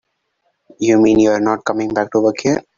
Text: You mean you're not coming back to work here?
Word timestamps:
You 0.79 0.99
mean 0.99 1.19
you're 1.19 1.39
not 1.39 1.63
coming 1.63 1.89
back 1.93 2.09
to 2.13 2.19
work 2.21 2.37
here? 2.41 2.63